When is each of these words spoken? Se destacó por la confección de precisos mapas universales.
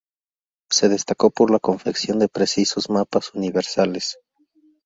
Se 0.71 0.89
destacó 0.89 1.29
por 1.29 1.51
la 1.51 1.59
confección 1.59 2.17
de 2.17 2.27
precisos 2.27 2.89
mapas 2.89 3.35
universales. 3.35 4.17